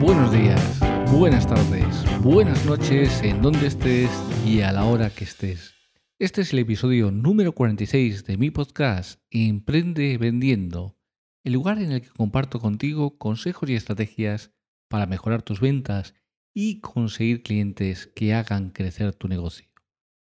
Buenos 0.00 0.30
días, 0.30 0.78
buenas 1.10 1.44
tardes, 1.48 2.22
buenas 2.22 2.64
noches 2.64 3.20
en 3.24 3.42
donde 3.42 3.66
estés 3.66 4.08
y 4.46 4.60
a 4.60 4.70
la 4.70 4.84
hora 4.84 5.10
que 5.10 5.24
estés. 5.24 5.74
Este 6.20 6.42
es 6.42 6.52
el 6.52 6.60
episodio 6.60 7.10
número 7.10 7.50
46 7.50 8.24
de 8.24 8.36
mi 8.36 8.52
podcast 8.52 9.20
Emprende 9.32 10.16
Vendiendo, 10.16 10.96
el 11.42 11.54
lugar 11.54 11.82
en 11.82 11.90
el 11.90 12.02
que 12.02 12.10
comparto 12.10 12.60
contigo 12.60 13.18
consejos 13.18 13.68
y 13.68 13.74
estrategias 13.74 14.52
para 14.86 15.06
mejorar 15.06 15.42
tus 15.42 15.60
ventas 15.60 16.14
y 16.54 16.78
conseguir 16.78 17.42
clientes 17.42 18.06
que 18.14 18.34
hagan 18.34 18.70
crecer 18.70 19.16
tu 19.16 19.26
negocio. 19.26 19.66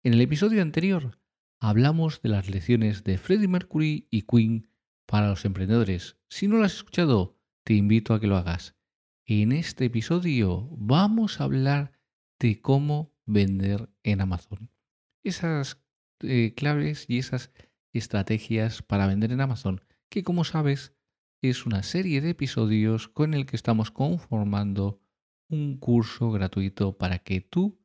En 0.04 0.14
el 0.14 0.22
episodio 0.22 0.64
anterior 0.64 1.20
hablamos 1.60 2.24
de 2.24 2.30
las 2.30 2.50
lecciones 2.50 3.04
de 3.04 3.20
Freddie 3.20 3.48
Mercury 3.48 4.08
y 4.10 4.24
Queen 4.24 4.70
para 5.06 5.30
los 5.30 5.46
emprendedores. 5.46 6.18
Si 6.30 6.48
no 6.48 6.58
lo 6.58 6.66
has 6.66 6.74
escuchado, 6.74 7.38
te 7.64 7.76
invito 7.76 8.16
a 8.16 8.20
que 8.20 8.26
lo 8.26 8.38
hagas. 8.38 8.76
En 9.34 9.54
este 9.54 9.86
episodio 9.86 10.68
vamos 10.72 11.40
a 11.40 11.46
hablar 11.46 11.94
de 12.38 12.60
cómo 12.60 13.14
vender 13.26 13.90
en 14.04 14.20
Amazon. 14.20 14.70
Esas 15.24 15.82
eh, 16.20 16.54
claves 16.54 17.06
y 17.08 17.18
esas 17.18 17.54
estrategias 17.94 18.82
para 18.82 19.08
vender 19.08 19.32
en 19.32 19.40
Amazon, 19.40 19.80
que 20.10 20.26
como 20.26 20.44
sabes 20.44 20.94
es 21.42 21.66
una 21.66 21.82
serie 21.82 22.20
de 22.20 22.32
episodios 22.32 23.08
con 23.08 23.34
el 23.34 23.46
que 23.46 23.56
estamos 23.56 23.90
conformando 23.90 25.02
un 25.48 25.78
curso 25.78 26.30
gratuito 26.32 26.98
para 26.98 27.20
que 27.20 27.40
tú 27.40 27.80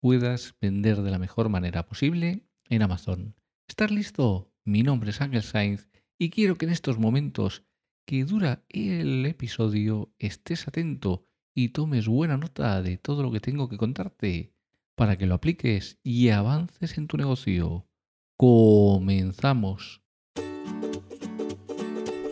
puedas 0.00 0.56
vender 0.62 1.02
de 1.02 1.10
la 1.10 1.18
mejor 1.18 1.50
manera 1.50 1.84
posible 1.84 2.48
en 2.70 2.80
Amazon. 2.80 3.34
¿Estás 3.68 3.90
listo? 3.90 4.50
Mi 4.64 4.82
nombre 4.82 5.10
es 5.10 5.20
Ángel 5.20 5.42
Sainz 5.42 5.90
y 6.18 6.30
quiero 6.30 6.56
que 6.56 6.64
en 6.64 6.72
estos 6.72 6.98
momentos 6.98 7.65
que 8.06 8.24
dura 8.24 8.64
el 8.68 9.26
episodio 9.26 10.12
estés 10.18 10.68
atento 10.68 11.26
y 11.54 11.70
tomes 11.70 12.06
buena 12.06 12.36
nota 12.36 12.80
de 12.80 12.98
todo 12.98 13.22
lo 13.24 13.32
que 13.32 13.40
tengo 13.40 13.68
que 13.68 13.76
contarte 13.76 14.54
para 14.94 15.18
que 15.18 15.26
lo 15.26 15.34
apliques 15.34 15.98
y 16.04 16.28
avances 16.28 16.96
en 16.98 17.08
tu 17.08 17.16
negocio. 17.16 17.88
Comenzamos. 18.36 20.02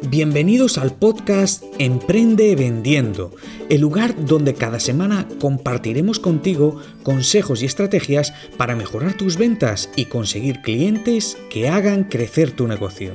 Bienvenidos 0.08 0.78
al 0.78 0.94
podcast 0.94 1.64
Emprende 1.78 2.54
Vendiendo, 2.54 3.34
el 3.68 3.80
lugar 3.80 4.26
donde 4.26 4.54
cada 4.54 4.78
semana 4.78 5.26
compartiremos 5.40 6.20
contigo 6.20 6.80
consejos 7.02 7.62
y 7.62 7.66
estrategias 7.66 8.32
para 8.56 8.76
mejorar 8.76 9.14
tus 9.14 9.38
ventas 9.38 9.90
y 9.96 10.04
conseguir 10.04 10.60
clientes 10.60 11.36
que 11.50 11.68
hagan 11.68 12.04
crecer 12.04 12.52
tu 12.52 12.68
negocio. 12.68 13.14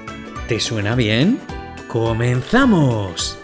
¿Te 0.51 0.59
suena 0.59 0.95
bien? 0.95 1.39
¡Comenzamos! 1.87 3.39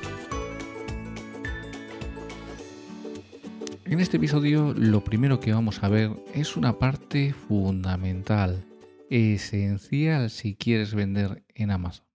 En 3.86 4.02
este 4.02 4.18
episodio 4.18 4.74
lo 4.74 5.02
primero 5.06 5.40
que 5.40 5.54
vamos 5.54 5.82
a 5.84 5.88
ver 5.88 6.12
es 6.34 6.58
una 6.58 6.78
parte 6.80 7.32
fundamental, 7.32 8.66
esencial 9.10 10.30
si 10.30 10.56
quieres 10.56 10.94
vender 10.94 11.46
en 11.56 11.72
Amazon. 11.72 12.06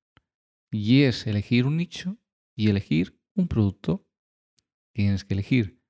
Y 0.70 1.04
es 1.04 1.26
elegir 1.26 1.64
un 1.64 1.78
nicho 1.78 2.18
y 2.54 2.68
elegir 2.68 3.18
un 3.34 3.48
producto. 3.48 4.06
Tienes 4.92 5.24
que 5.24 5.32
elegir 5.32 5.80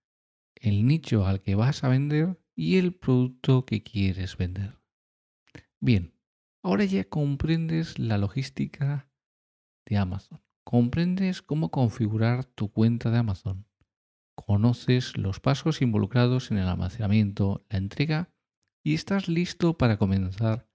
el 0.54 0.86
nicho 0.86 1.26
al 1.26 1.42
que 1.42 1.56
vas 1.56 1.82
a 1.82 1.88
vender 1.88 2.40
y 2.54 2.76
el 2.76 2.94
producto 2.94 3.66
que 3.66 3.82
quieres 3.82 4.36
vender. 4.36 4.78
Bien, 5.80 6.14
Ahora 6.64 6.84
ya 6.84 7.02
comprendes 7.02 7.98
la 7.98 8.18
logística 8.18 9.10
de 9.84 9.96
Amazon. 9.96 10.40
Comprendes 10.64 11.42
cómo 11.42 11.72
configurar 11.72 12.44
tu 12.44 12.70
cuenta 12.70 13.10
de 13.10 13.18
Amazon. 13.18 13.66
Conoces 14.36 15.16
los 15.16 15.40
pasos 15.40 15.82
involucrados 15.82 16.52
en 16.52 16.58
el 16.58 16.68
almacenamiento, 16.68 17.66
la 17.68 17.78
entrega 17.78 18.32
y 18.84 18.94
estás 18.94 19.28
listo 19.28 19.76
para 19.76 19.96
comenzar 19.96 20.68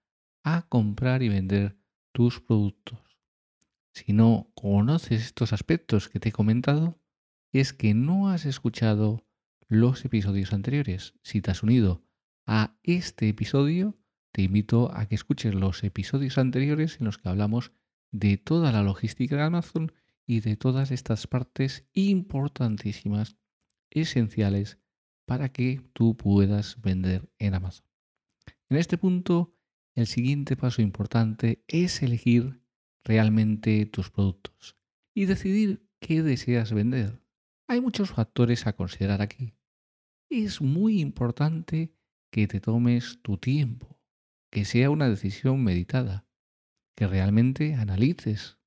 a 0.44 0.68
comprar 0.68 1.24
y 1.24 1.30
vender 1.30 1.80
tus 2.14 2.42
productos. 2.42 3.18
Si 3.94 4.12
no 4.12 4.52
conoces 4.56 5.24
estos 5.24 5.54
aspectos 5.54 6.10
que 6.10 6.20
te 6.20 6.30
he 6.30 6.32
comentado, 6.34 7.00
es 7.54 7.72
que 7.72 7.94
no 7.94 8.30
has 8.30 8.46
escuchado 8.46 9.26
los 9.68 10.04
episodios 10.04 10.52
anteriores. 10.52 11.14
Si 11.24 11.42
te 11.42 11.52
has 11.52 11.64
unido 11.64 12.04
a 12.46 12.78
este 12.84 13.30
episodio, 13.30 13.98
te 14.38 14.44
invito 14.44 14.92
a 14.96 15.08
que 15.08 15.16
escuches 15.16 15.56
los 15.56 15.84
episodios 15.84 16.38
anteriores 16.38 17.00
en 17.00 17.08
los 17.08 17.18
que 17.18 17.28
hablamos 17.28 17.72
de 18.12 18.38
toda 18.38 18.72
la 18.72 18.84
logística 18.84 19.36
de 19.36 19.42
Amazon 19.42 19.92
y 20.28 20.42
de 20.42 20.56
todas 20.56 20.92
estas 20.92 21.26
partes 21.26 21.88
importantísimas, 21.94 23.36
esenciales 23.90 24.78
para 25.26 25.50
que 25.50 25.82
tú 25.94 26.16
puedas 26.18 26.80
vender 26.82 27.32
en 27.40 27.56
Amazon. 27.56 27.88
En 28.70 28.78
este 28.78 29.00
punto, 29.00 29.56
el 29.96 30.06
siguiente 30.06 30.56
paso 30.56 30.84
importante 30.84 31.64
es 31.68 32.04
elegir 32.04 32.62
realmente 33.04 33.88
tus 33.88 34.12
productos 34.12 34.78
y 35.16 35.26
decidir 35.26 35.90
qué 36.00 36.22
deseas 36.22 36.74
vender. 36.74 37.24
Hay 37.68 37.82
muchos 37.82 38.12
factores 38.12 38.68
a 38.68 38.74
considerar 38.74 39.24
aquí. 39.24 39.56
Es 40.30 40.62
muy 40.62 41.02
importante 41.02 41.92
que 42.30 42.48
te 42.48 42.60
tomes 42.60 43.18
tu 43.24 43.38
tiempo 43.38 43.97
que 44.52 44.66
sea 44.66 44.90
una 44.90 45.10
decisión 45.10 45.64
meditada, 45.64 46.28
que 46.96 47.08
realmente 47.08 47.76
analices 47.76 48.58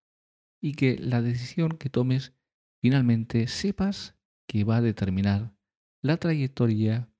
y 0.61 0.75
que 0.75 0.97
la 0.99 1.23
decisión 1.23 1.71
que 1.79 1.91
tomes 1.91 2.35
finalmente 2.81 3.47
sepas 3.49 4.17
que 4.47 4.65
va 4.65 4.77
a 4.77 4.83
determinar 4.83 5.55
la 6.03 6.17
trayectoria 6.17 7.11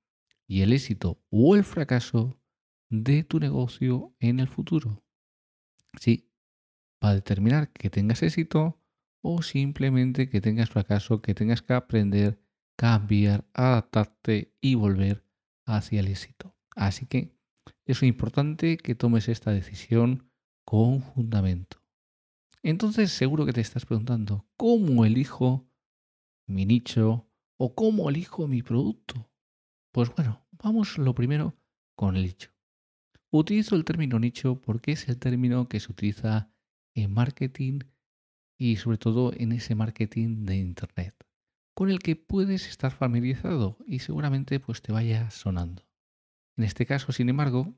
y 0.47 0.61
el 0.61 0.73
éxito 0.73 1.23
o 1.29 1.55
el 1.55 1.63
fracaso 1.63 2.39
de 2.89 3.23
tu 3.23 3.39
negocio 3.39 4.15
en 4.19 4.39
el 4.39 4.47
futuro. 4.47 5.03
Sí, 5.99 6.29
va 7.03 7.09
a 7.09 7.15
determinar 7.15 7.71
que 7.71 7.89
tengas 7.89 8.21
éxito 8.23 8.81
o 9.21 9.41
simplemente 9.43 10.29
que 10.29 10.41
tengas 10.41 10.69
fracaso, 10.69 11.21
que 11.21 11.33
tengas 11.33 11.61
que 11.61 11.73
aprender, 11.73 12.41
cambiar, 12.75 13.45
adaptarte 13.53 14.53
y 14.61 14.75
volver 14.75 15.23
hacia 15.65 15.99
el 15.99 16.07
éxito. 16.07 16.55
Así 16.75 17.05
que 17.05 17.35
es 17.85 18.03
importante 18.03 18.77
que 18.77 18.95
tomes 18.95 19.27
esta 19.27 19.51
decisión 19.51 20.29
con 20.65 21.01
fundamento. 21.01 21.81
Entonces 22.63 23.11
seguro 23.11 23.45
que 23.45 23.53
te 23.53 23.61
estás 23.61 23.85
preguntando, 23.85 24.45
¿cómo 24.55 25.05
elijo 25.05 25.67
mi 26.47 26.65
nicho 26.65 27.27
o 27.57 27.73
cómo 27.73 28.09
elijo 28.09 28.47
mi 28.47 28.61
producto? 28.61 29.31
Pues 29.91 30.13
bueno, 30.15 30.45
vamos 30.51 30.97
lo 30.97 31.15
primero 31.15 31.57
con 31.95 32.15
el 32.15 32.23
nicho. 32.23 32.51
Utilizo 33.31 33.75
el 33.75 33.85
término 33.85 34.19
nicho 34.19 34.61
porque 34.61 34.91
es 34.91 35.07
el 35.09 35.17
término 35.17 35.67
que 35.67 35.79
se 35.79 35.91
utiliza 35.91 36.51
en 36.93 37.13
marketing 37.13 37.79
y 38.57 38.75
sobre 38.75 38.97
todo 38.97 39.33
en 39.33 39.53
ese 39.53 39.73
marketing 39.73 40.45
de 40.45 40.57
Internet, 40.57 41.15
con 41.73 41.89
el 41.89 41.99
que 41.99 42.15
puedes 42.15 42.67
estar 42.67 42.91
familiarizado 42.91 43.77
y 43.87 43.99
seguramente 43.99 44.59
pues 44.59 44.81
te 44.81 44.91
vaya 44.91 45.31
sonando. 45.31 45.90
En 46.57 46.63
este 46.63 46.85
caso, 46.85 47.11
sin 47.11 47.29
embargo, 47.29 47.73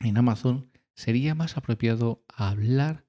en 0.00 0.16
Amazon 0.16 0.70
sería 0.94 1.34
más 1.34 1.56
apropiado 1.56 2.24
hablar 2.28 3.06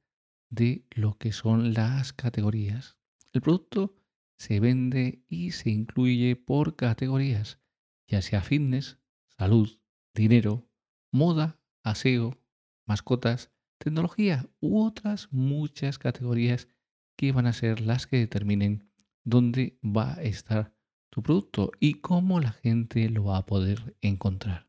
de 0.50 0.86
lo 0.92 1.18
que 1.18 1.32
son 1.32 1.74
las 1.74 2.14
categorías. 2.14 2.98
El 3.34 3.42
producto 3.42 3.96
se 4.38 4.60
vende 4.60 5.24
y 5.28 5.52
se 5.52 5.70
incluye 5.70 6.36
por 6.36 6.76
categorías, 6.76 7.60
ya 8.08 8.22
sea 8.22 8.42
fitness, 8.42 9.00
salud, 9.38 9.80
dinero, 10.14 10.68
moda, 11.12 11.60
aseo, 11.84 12.38
mascotas, 12.86 13.52
tecnología 13.78 14.50
u 14.60 14.84
otras 14.84 15.32
muchas 15.32 16.00
categorías 16.00 16.68
que 17.16 17.32
van 17.32 17.48
a 17.48 17.54
ser 17.54 17.82
las 17.82 18.08
que 18.08 18.18
determinen 18.18 18.92
dónde 19.24 19.80
va 19.84 20.14
a 20.16 20.24
estar 20.24 20.74
tu 21.10 21.22
producto 21.22 21.72
y 21.80 21.96
cómo 21.96 22.40
la 22.40 22.52
gente 22.52 23.10
lo 23.10 23.26
va 23.26 23.38
a 23.38 23.46
poder 23.46 23.98
encontrar. 24.02 24.67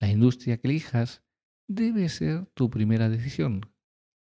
La 0.00 0.10
industria 0.10 0.58
que 0.58 0.68
elijas 0.68 1.22
debe 1.68 2.08
ser 2.08 2.46
tu 2.54 2.70
primera 2.70 3.08
decisión, 3.08 3.62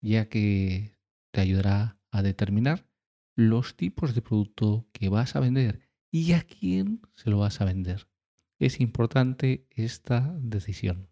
ya 0.00 0.28
que 0.28 0.96
te 1.32 1.40
ayudará 1.40 1.98
a 2.10 2.22
determinar 2.22 2.88
los 3.36 3.76
tipos 3.76 4.14
de 4.14 4.22
producto 4.22 4.88
que 4.92 5.08
vas 5.08 5.34
a 5.34 5.40
vender 5.40 5.88
y 6.10 6.32
a 6.32 6.42
quién 6.42 7.02
se 7.14 7.30
lo 7.30 7.38
vas 7.38 7.60
a 7.60 7.64
vender. 7.64 8.08
Es 8.60 8.80
importante 8.80 9.66
esta 9.70 10.36
decisión. 10.40 11.10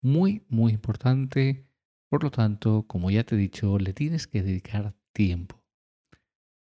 Muy, 0.00 0.44
muy 0.48 0.72
importante. 0.72 1.66
Por 2.08 2.24
lo 2.24 2.30
tanto, 2.30 2.86
como 2.86 3.10
ya 3.10 3.24
te 3.24 3.34
he 3.34 3.38
dicho, 3.38 3.78
le 3.78 3.92
tienes 3.92 4.26
que 4.26 4.42
dedicar 4.42 4.96
tiempo. 5.12 5.62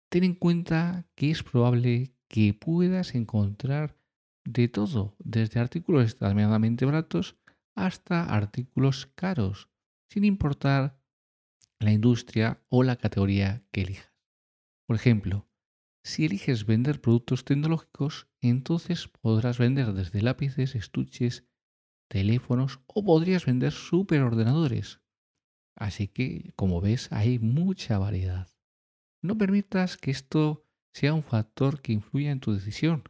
Ten 0.09 0.23
en 0.25 0.35
cuenta 0.35 1.07
que 1.15 1.31
es 1.31 1.41
probable 1.41 2.13
que 2.27 2.53
puedas 2.53 3.15
encontrar 3.15 3.97
de 4.45 4.67
todo, 4.67 5.15
desde 5.19 5.59
artículos 5.59 6.03
extremadamente 6.03 6.85
baratos 6.85 7.37
hasta 7.75 8.23
artículos 8.25 9.07
caros, 9.15 9.69
sin 10.09 10.25
importar 10.25 10.99
la 11.79 11.91
industria 11.91 12.61
o 12.69 12.83
la 12.83 12.95
categoría 12.95 13.63
que 13.71 13.81
elijas. 13.81 14.13
Por 14.87 14.95
ejemplo, 14.95 15.47
si 16.03 16.25
eliges 16.25 16.65
vender 16.65 17.01
productos 17.01 17.45
tecnológicos, 17.45 18.27
entonces 18.41 19.07
podrás 19.07 19.57
vender 19.57 19.93
desde 19.93 20.21
lápices, 20.21 20.75
estuches, 20.75 21.45
teléfonos 22.09 22.81
o 22.87 23.03
podrías 23.03 23.45
vender 23.45 23.71
superordenadores. 23.71 25.01
Así 25.75 26.07
que, 26.07 26.51
como 26.55 26.81
ves, 26.81 27.11
hay 27.11 27.39
mucha 27.39 27.97
variedad. 27.97 28.49
No 29.21 29.37
permitas 29.37 29.97
que 29.97 30.11
esto 30.11 30.67
sea 30.93 31.13
un 31.13 31.23
factor 31.23 31.81
que 31.81 31.93
influya 31.93 32.31
en 32.31 32.39
tu 32.41 32.53
decisión, 32.53 33.03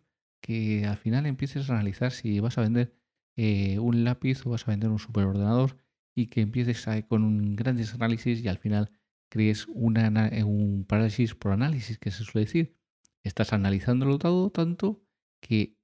que 0.43 0.85
al 0.85 0.97
final 0.97 1.25
empieces 1.25 1.69
a 1.69 1.73
analizar 1.73 2.11
si 2.11 2.39
vas 2.41 2.57
a 2.57 2.61
vender 2.61 2.93
eh, 3.37 3.79
un 3.79 4.03
lápiz 4.03 4.45
o 4.45 4.49
vas 4.49 4.67
a 4.67 4.71
vender 4.71 4.89
un 4.89 4.99
superordenador 4.99 5.77
y 6.13 6.27
que 6.27 6.41
empieces 6.41 6.85
con 7.07 7.55
grandes 7.55 7.93
análisis 7.93 8.41
y 8.41 8.49
al 8.49 8.57
final 8.57 8.91
crees 9.29 9.67
un 9.67 10.85
parálisis 10.87 11.33
por 11.33 11.53
análisis, 11.53 11.97
que 11.97 12.11
se 12.11 12.23
suele 12.25 12.45
decir. 12.45 12.77
Estás 13.23 13.53
analizándolo 13.53 14.19
todo 14.19 14.51
tanto 14.51 15.01
que 15.39 15.77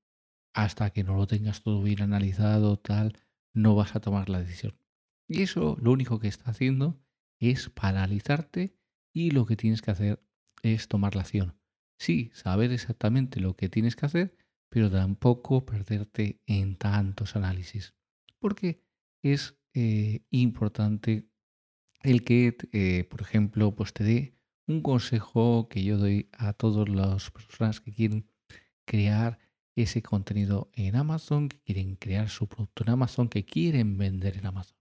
hasta 0.54 0.92
que 0.92 1.04
no 1.04 1.16
lo 1.16 1.26
tengas 1.26 1.64
todo 1.64 1.82
bien 1.82 2.02
analizado, 2.02 2.78
tal, 2.78 3.18
no 3.54 3.76
vas 3.76 3.96
a 3.96 4.02
tomar 4.02 4.30
la 4.30 4.42
decisión. 4.42 4.78
Y 5.28 5.42
eso 5.42 5.78
lo 5.82 5.94
único 5.94 6.20
que 6.20 6.28
está 6.28 6.52
haciendo 6.52 7.00
es 7.40 7.70
paralizarte 7.70 8.76
y 9.14 9.32
lo 9.32 9.46
que 9.46 9.56
tienes 9.56 9.82
que 9.82 9.92
hacer 9.92 10.22
es 10.64 10.90
tomar 10.90 11.16
la 11.16 11.22
acción. 11.22 11.56
Sí, 11.98 12.30
saber 12.34 12.74
exactamente 12.74 13.40
lo 13.40 13.56
que 13.56 13.70
tienes 13.70 13.96
que 13.96 14.06
hacer, 14.06 14.36
pero 14.70 14.90
tampoco 14.90 15.66
perderte 15.66 16.42
en 16.46 16.76
tantos 16.78 17.36
análisis. 17.36 17.94
Porque 18.40 18.84
es 19.22 19.58
eh, 19.74 20.22
importante 20.30 21.28
el 22.02 22.24
que, 22.24 22.56
eh, 22.72 23.04
por 23.10 23.22
ejemplo, 23.22 23.76
pues 23.76 23.94
te 23.94 24.04
dé 24.04 24.36
un 24.68 24.82
consejo 24.82 25.68
que 25.68 25.84
yo 25.84 25.98
doy 25.98 26.30
a 26.34 26.54
todas 26.54 26.88
las 26.88 27.32
personas 27.32 27.82
que 27.82 27.92
quieren 27.92 28.30
crear 28.86 29.40
ese 29.76 30.02
contenido 30.02 30.70
en 30.74 30.96
Amazon, 30.96 31.50
que 31.50 31.60
quieren 31.60 31.96
crear 31.96 32.30
su 32.30 32.48
producto 32.48 32.84
en 32.84 32.92
Amazon, 32.92 33.30
que 33.30 33.46
quieren 33.46 33.98
vender 33.98 34.38
en 34.38 34.46
Amazon. 34.46 34.78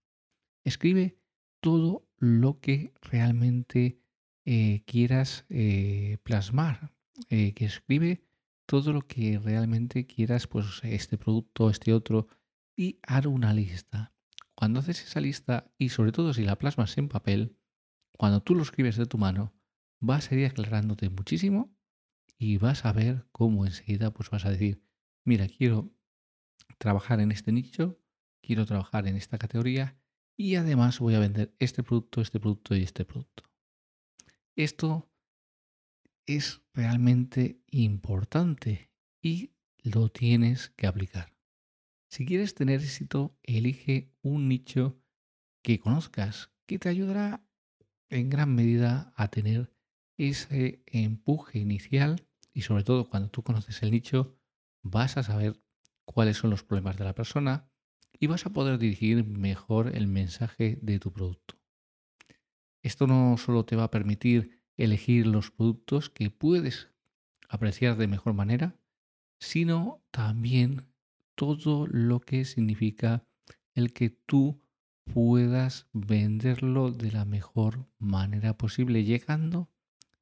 Escribe 0.63 1.17
todo 1.61 2.07
lo 2.17 2.59
que 2.59 2.93
realmente 3.01 3.99
eh, 4.45 4.83
quieras 4.85 5.45
plasmar, 6.23 6.93
que 7.29 7.65
escribe 7.65 8.28
todo 8.69 8.93
lo 8.93 9.01
que 9.01 9.39
realmente 9.39 10.05
quieras, 10.05 10.45
pues 10.45 10.81
este 10.83 11.17
producto, 11.17 11.71
este 11.71 11.91
otro, 11.91 12.27
y 12.77 12.99
haz 13.01 13.25
una 13.25 13.51
lista. 13.51 14.13
Cuando 14.53 14.79
haces 14.79 15.03
esa 15.03 15.19
lista, 15.19 15.71
y 15.79 15.89
sobre 15.89 16.11
todo 16.11 16.35
si 16.35 16.43
la 16.43 16.55
plasmas 16.55 16.95
en 16.99 17.09
papel, 17.09 17.57
cuando 18.15 18.43
tú 18.43 18.53
lo 18.53 18.61
escribes 18.61 18.95
de 18.95 19.07
tu 19.07 19.17
mano, 19.17 19.55
vas 19.99 20.31
a 20.31 20.35
ir 20.35 20.45
aclarándote 20.45 21.09
muchísimo 21.09 21.75
y 22.37 22.57
vas 22.57 22.85
a 22.85 22.93
ver 22.93 23.25
cómo 23.31 23.65
enseguida 23.65 24.13
pues 24.13 24.29
vas 24.29 24.45
a 24.45 24.51
decir, 24.51 24.83
mira, 25.25 25.47
quiero 25.47 25.91
trabajar 26.77 27.21
en 27.21 27.31
este 27.31 27.51
nicho, 27.51 27.99
quiero 28.39 28.67
trabajar 28.67 29.07
en 29.07 29.15
esta 29.15 29.39
categoría 29.39 29.97
y 30.37 30.57
además 30.57 30.99
voy 30.99 31.15
a 31.15 31.19
vender 31.19 31.55
este 31.57 31.81
producto, 31.81 32.21
este 32.21 32.39
producto 32.39 32.75
y 32.75 32.83
este 32.83 33.03
producto. 33.03 33.45
Esto 34.55 35.08
es 36.35 36.61
realmente 36.75 37.59
importante 37.71 38.91
y 39.19 39.55
lo 39.81 40.09
tienes 40.09 40.69
que 40.77 40.85
aplicar. 40.85 41.33
Si 42.07 42.23
quieres 42.23 42.53
tener 42.53 42.81
éxito, 42.81 43.35
elige 43.41 44.13
un 44.21 44.47
nicho 44.47 45.01
que 45.63 45.79
conozcas, 45.79 46.51
que 46.67 46.77
te 46.77 46.87
ayudará 46.87 47.43
en 48.09 48.29
gran 48.29 48.53
medida 48.53 49.11
a 49.15 49.29
tener 49.29 49.73
ese 50.17 50.83
empuje 50.85 51.57
inicial 51.57 52.27
y 52.53 52.61
sobre 52.61 52.83
todo 52.83 53.09
cuando 53.09 53.29
tú 53.29 53.41
conoces 53.41 53.81
el 53.81 53.89
nicho 53.89 54.37
vas 54.83 55.17
a 55.17 55.23
saber 55.23 55.59
cuáles 56.05 56.37
son 56.37 56.51
los 56.51 56.63
problemas 56.63 56.97
de 56.97 57.05
la 57.05 57.15
persona 57.15 57.71
y 58.19 58.27
vas 58.27 58.45
a 58.45 58.51
poder 58.51 58.77
dirigir 58.77 59.25
mejor 59.25 59.95
el 59.95 60.07
mensaje 60.07 60.77
de 60.83 60.99
tu 60.99 61.11
producto. 61.11 61.55
Esto 62.83 63.07
no 63.07 63.35
solo 63.37 63.65
te 63.65 63.75
va 63.75 63.85
a 63.85 63.91
permitir 63.91 64.58
elegir 64.79 65.27
los 65.27 65.51
productos 65.51 66.09
que 66.09 66.31
puedes 66.31 66.89
apreciar 67.49 67.97
de 67.97 68.07
mejor 68.07 68.33
manera, 68.33 68.75
sino 69.39 70.01
también 70.11 70.87
todo 71.35 71.85
lo 71.87 72.21
que 72.21 72.45
significa 72.45 73.25
el 73.73 73.91
que 73.93 74.09
tú 74.09 74.61
puedas 75.03 75.87
venderlo 75.93 76.91
de 76.91 77.11
la 77.11 77.25
mejor 77.25 77.87
manera 77.97 78.57
posible, 78.57 79.03
llegando 79.03 79.69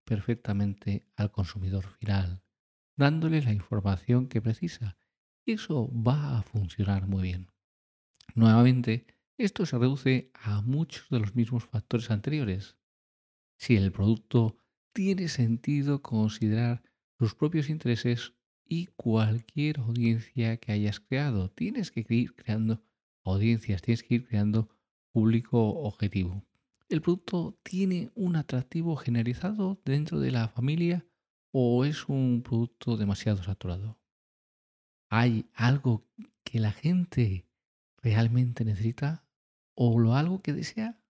perfectamente 0.06 1.06
al 1.16 1.32
consumidor 1.32 1.86
final, 1.86 2.42
dándole 2.96 3.42
la 3.42 3.54
información 3.54 4.28
que 4.28 4.42
precisa. 4.42 4.98
Eso 5.46 5.92
va 5.94 6.40
a 6.40 6.44
funcionar 6.44 7.08
muy 7.08 7.22
bien. 7.22 7.52
Nuevamente, 8.34 9.06
esto 9.38 9.66
se 9.66 9.78
reduce 9.78 10.32
a 10.34 10.62
muchos 10.62 11.10
de 11.10 11.20
los 11.20 11.36
mismos 11.36 11.64
factores 11.64 12.10
anteriores 12.10 12.78
si 13.58 13.76
el 13.76 13.92
producto 13.92 14.58
tiene 14.94 15.28
sentido 15.28 16.02
considerar 16.02 16.84
sus 17.20 17.36
propios 17.36 17.70
intereses 17.70 18.34
y 18.66 18.88
cualquier 18.88 19.80
audiencia 19.80 20.58
que 20.58 20.72
hayas 20.72 21.00
creado. 21.00 21.50
Tienes 21.50 21.92
que 21.92 22.06
ir 22.10 22.36
creando 22.36 22.82
audiencias, 23.24 23.82
tienes 23.82 24.04
que 24.04 24.16
ir 24.16 24.28
creando 24.28 24.70
público 25.12 25.60
objetivo. 25.82 26.46
¿El 26.90 27.02
producto 27.02 27.60
tiene 27.64 28.12
un 28.16 28.36
atractivo 28.36 28.96
generalizado 28.96 29.82
dentro 29.84 30.20
de 30.20 30.32
la 30.32 30.48
familia 30.48 31.06
o 31.52 31.86
es 31.86 32.08
un 32.08 32.44
producto 32.44 32.98
demasiado 32.98 33.44
saturado? 33.44 34.00
¿Hay 35.10 35.50
algo 35.54 36.06
que 36.44 36.60
la 36.60 36.72
gente 36.72 37.46
realmente 38.02 38.64
necesita 38.64 39.26
o 39.76 40.00
lo 40.00 40.16
algo 40.16 40.42
que 40.42 40.54
desea? 40.54 41.02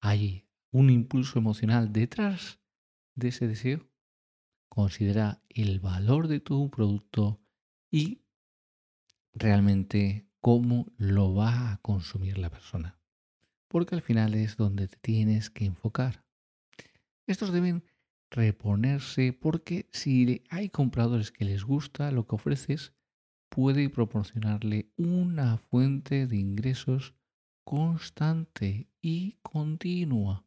¿Hay 0.00 0.45
un 0.70 0.90
impulso 0.90 1.38
emocional 1.38 1.92
detrás 1.92 2.60
de 3.14 3.28
ese 3.28 3.48
deseo, 3.48 3.88
considera 4.68 5.42
el 5.48 5.80
valor 5.80 6.28
de 6.28 6.40
tu 6.40 6.70
producto 6.70 7.40
y 7.90 8.22
realmente 9.32 10.28
cómo 10.40 10.92
lo 10.96 11.34
va 11.34 11.72
a 11.72 11.78
consumir 11.78 12.38
la 12.38 12.50
persona. 12.50 12.98
Porque 13.68 13.94
al 13.94 14.02
final 14.02 14.34
es 14.34 14.56
donde 14.56 14.88
te 14.88 14.96
tienes 14.98 15.50
que 15.50 15.64
enfocar. 15.64 16.24
Estos 17.26 17.52
deben 17.52 17.84
reponerse 18.30 19.32
porque 19.32 19.88
si 19.92 20.44
hay 20.50 20.68
compradores 20.68 21.32
que 21.32 21.44
les 21.44 21.64
gusta 21.64 22.10
lo 22.10 22.26
que 22.26 22.36
ofreces, 22.36 22.92
puede 23.48 23.88
proporcionarle 23.88 24.92
una 24.96 25.58
fuente 25.58 26.26
de 26.26 26.36
ingresos 26.36 27.14
constante 27.64 28.88
y 29.00 29.38
continua. 29.42 30.45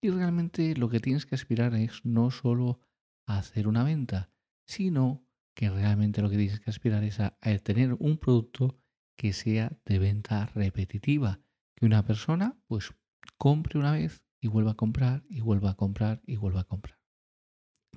Y 0.00 0.10
realmente 0.10 0.76
lo 0.76 0.88
que 0.88 1.00
tienes 1.00 1.26
que 1.26 1.34
aspirar 1.34 1.74
es 1.74 2.04
no 2.04 2.30
solo 2.30 2.80
a 3.26 3.38
hacer 3.38 3.66
una 3.66 3.82
venta, 3.82 4.30
sino 4.66 5.26
que 5.54 5.70
realmente 5.70 6.22
lo 6.22 6.30
que 6.30 6.36
tienes 6.36 6.60
que 6.60 6.70
aspirar 6.70 7.02
es 7.02 7.18
a, 7.18 7.36
tener 7.64 7.94
un 7.94 8.18
producto 8.18 8.78
que 9.16 9.32
sea 9.32 9.76
de 9.84 9.98
venta 9.98 10.46
repetitiva, 10.46 11.40
que 11.74 11.86
una 11.86 12.04
persona 12.04 12.56
pues 12.68 12.94
compre 13.36 13.78
una 13.78 13.92
vez 13.92 14.22
y 14.40 14.46
vuelva 14.46 14.72
a 14.72 14.76
comprar 14.76 15.24
y 15.28 15.40
vuelva 15.40 15.70
a 15.70 15.76
comprar 15.76 16.22
y 16.24 16.36
vuelva 16.36 16.60
a 16.60 16.64
comprar. 16.64 17.00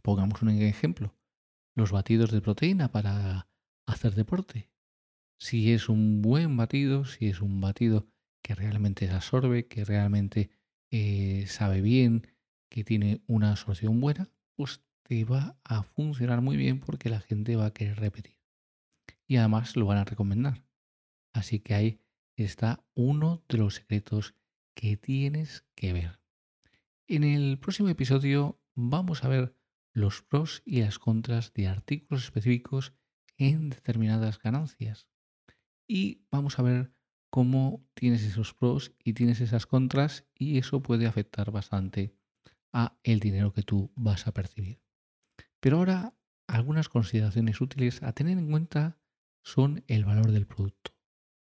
Pongamos 0.01 0.41
un 0.41 0.49
ejemplo. 0.49 1.15
Los 1.75 1.91
batidos 1.91 2.31
de 2.31 2.41
proteína 2.41 2.91
para 2.91 3.47
hacer 3.85 4.15
deporte. 4.15 4.71
Si 5.39 5.71
es 5.71 5.87
un 5.87 6.21
buen 6.21 6.57
batido, 6.57 7.05
si 7.05 7.27
es 7.27 7.41
un 7.41 7.61
batido 7.61 8.07
que 8.43 8.55
realmente 8.55 9.07
se 9.07 9.13
absorbe, 9.13 9.67
que 9.67 9.85
realmente 9.85 10.49
eh, 10.91 11.45
sabe 11.47 11.81
bien, 11.81 12.27
que 12.69 12.83
tiene 12.83 13.21
una 13.27 13.51
absorción 13.51 13.99
buena, 13.99 14.29
pues 14.55 14.83
te 15.03 15.25
va 15.25 15.57
a 15.63 15.83
funcionar 15.83 16.41
muy 16.41 16.57
bien 16.57 16.79
porque 16.79 17.09
la 17.09 17.19
gente 17.19 17.55
va 17.55 17.67
a 17.67 17.73
querer 17.73 17.99
repetir. 17.99 18.37
Y 19.27 19.37
además 19.37 19.75
lo 19.75 19.85
van 19.85 19.97
a 19.97 20.05
recomendar. 20.05 20.63
Así 21.33 21.59
que 21.59 21.73
ahí 21.73 22.01
está 22.35 22.83
uno 22.93 23.43
de 23.49 23.57
los 23.57 23.75
secretos 23.75 24.35
que 24.73 24.97
tienes 24.97 25.65
que 25.75 25.93
ver. 25.93 26.19
En 27.07 27.23
el 27.23 27.59
próximo 27.59 27.89
episodio 27.89 28.61
vamos 28.73 29.23
a 29.23 29.27
ver 29.27 29.55
los 29.93 30.21
pros 30.21 30.61
y 30.65 30.81
las 30.81 30.99
contras 30.99 31.53
de 31.53 31.67
artículos 31.67 32.23
específicos 32.23 32.93
en 33.37 33.69
determinadas 33.69 34.39
ganancias. 34.39 35.07
Y 35.87 36.25
vamos 36.31 36.57
a 36.57 36.61
ver 36.61 36.93
cómo 37.31 37.83
tienes 37.93 38.23
esos 38.23 38.53
pros 38.53 38.93
y 39.03 39.13
tienes 39.13 39.41
esas 39.41 39.65
contras 39.65 40.25
y 40.35 40.59
eso 40.59 40.83
puede 40.83 41.07
afectar 41.07 41.49
bastante 41.49 42.13
a 42.73 42.97
el 43.03 43.19
dinero 43.19 43.53
que 43.53 43.63
tú 43.63 43.91
vas 43.95 44.27
a 44.27 44.33
percibir. 44.33 44.81
Pero 45.59 45.77
ahora 45.77 46.13
algunas 46.47 46.89
consideraciones 46.89 47.61
útiles 47.61 48.03
a 48.03 48.11
tener 48.11 48.37
en 48.37 48.51
cuenta 48.51 48.99
son 49.43 49.83
el 49.87 50.03
valor 50.03 50.31
del 50.31 50.45
producto. 50.45 50.91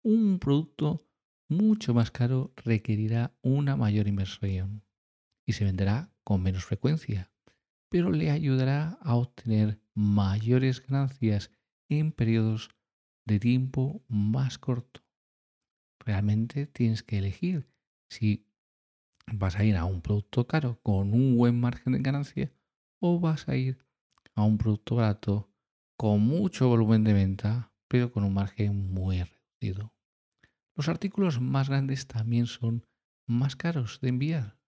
Un 0.03 0.39
producto 0.39 1.09
mucho 1.49 1.93
más 1.93 2.11
caro 2.11 2.53
requerirá 2.57 3.37
una 3.43 3.77
mayor 3.77 4.07
inversión 4.07 4.85
y 5.45 5.55
se 5.55 5.65
venderá 5.65 6.13
con 6.23 6.43
menos 6.43 6.65
frecuencia, 6.65 7.33
pero 7.89 8.13
le 8.13 8.31
ayudará 8.31 8.99
a 9.03 9.17
obtener 9.17 9.81
mayores 9.93 10.87
ganancias 10.87 11.51
en 11.89 12.13
periodos 12.13 12.71
de 13.27 13.41
tiempo 13.41 14.05
más 14.09 14.59
corto. 14.59 15.04
Realmente 16.05 16.67
tienes 16.67 17.03
que 17.03 17.19
elegir 17.19 17.67
si 18.11 18.47
vas 19.33 19.57
a 19.57 19.65
ir 19.65 19.77
a 19.77 19.85
un 19.85 20.03
producto 20.03 20.47
caro 20.47 20.79
con 20.83 21.15
un 21.15 21.37
buen 21.37 21.59
margen 21.59 21.95
de 21.95 22.01
ganancia 22.01 22.53
o 23.01 23.21
vas 23.21 23.49
a 23.49 23.57
ir 23.57 23.79
a 24.35 24.43
un 24.43 24.59
producto 24.59 24.97
barato 24.97 25.51
con 25.97 26.21
mucho 26.21 26.69
volumen 26.69 27.05
de 27.05 27.13
venta, 27.13 27.73
pero 27.89 28.13
con 28.13 28.25
un 28.25 28.35
margen 28.35 28.93
muy 28.93 29.23
reducido. 29.23 29.95
Los 30.77 30.89
artículos 30.89 31.41
más 31.41 31.69
grandes 31.69 32.07
también 32.07 32.47
son 32.47 32.87
más 33.27 33.57
caros 33.57 34.01
de 34.01 34.09
enviar 34.09 34.59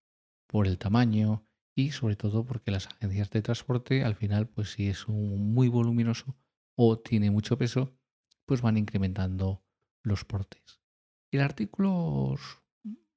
por 0.47 0.65
el 0.65 0.77
tamaño 0.77 1.45
y 1.75 1.91
sobre 1.91 2.15
todo 2.15 2.45
porque 2.45 2.71
las 2.71 2.87
agencias 2.87 3.29
de 3.29 3.41
transporte 3.41 4.03
al 4.03 4.15
final 4.15 4.47
pues 4.47 4.71
si 4.71 4.87
es 4.87 5.07
un 5.07 5.53
muy 5.53 5.67
voluminoso 5.67 6.35
o 6.75 6.97
tiene 6.97 7.29
mucho 7.29 7.57
peso 7.57 7.93
pues 8.45 8.61
van 8.61 8.77
incrementando 8.77 9.63
los 10.03 10.23
portes. 10.23 10.86
El 11.31 11.41
artículos 11.41 12.63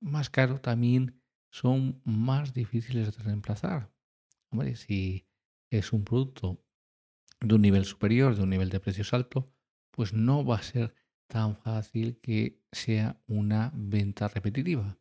más 0.00 0.31
caro 0.31 0.61
también 0.61 1.23
son 1.50 2.00
más 2.05 2.55
difíciles 2.55 3.17
de 3.17 3.23
reemplazar. 3.23 3.93
Si 4.75 5.29
es 5.71 5.93
un 5.93 6.05
producto 6.05 6.64
de 7.40 7.55
un 7.55 7.62
nivel 7.62 7.85
superior, 7.85 8.35
de 8.35 8.43
un 8.43 8.50
nivel 8.50 8.69
de 8.69 8.81
precios 8.81 9.14
alto, 9.14 9.52
pues 9.90 10.12
no 10.12 10.45
va 10.45 10.57
a 10.57 10.62
ser 10.62 10.95
tan 11.29 11.57
fácil 11.57 12.19
que 12.21 12.61
sea 12.73 13.23
una 13.26 13.73
venta 13.75 14.29
repetitiva. 14.29 14.99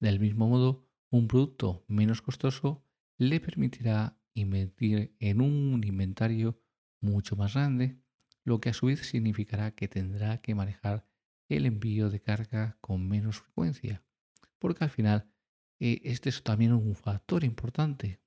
Del 0.00 0.18
mismo 0.18 0.48
modo, 0.48 0.88
un 1.10 1.28
producto 1.28 1.84
menos 1.86 2.22
costoso 2.22 2.84
le 3.16 3.38
permitirá 3.38 4.18
invertir 4.34 5.14
en 5.20 5.40
un 5.40 5.82
inventario 5.84 6.60
mucho 7.00 7.36
más 7.36 7.54
grande, 7.54 8.00
lo 8.44 8.60
que 8.60 8.70
a 8.70 8.74
su 8.74 8.86
vez 8.86 9.06
significará 9.06 9.72
que 9.74 9.88
tendrá 9.88 10.40
que 10.40 10.54
manejar 10.54 11.06
el 11.50 11.66
envío 11.66 12.10
de 12.10 12.20
carga 12.20 12.78
con 12.80 13.08
menos 13.08 13.40
frecuencia, 13.40 14.02
porque 14.58 14.84
al 14.84 14.90
final 14.90 15.30
eh, 15.78 16.00
este 16.04 16.28
es 16.28 16.42
también 16.42 16.72
un 16.72 16.94
factor 16.94 17.44
importante. 17.44 18.20